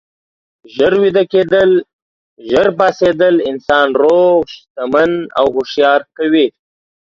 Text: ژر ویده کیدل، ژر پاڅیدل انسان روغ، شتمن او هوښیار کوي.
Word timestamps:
ژر 0.73 0.93
ویده 1.01 1.23
کیدل، 1.31 1.71
ژر 2.49 2.67
پاڅیدل 2.77 3.35
انسان 3.49 3.87
روغ، 4.01 4.39
شتمن 4.53 5.11
او 5.37 5.45
هوښیار 5.55 6.01
کوي. 6.17 6.47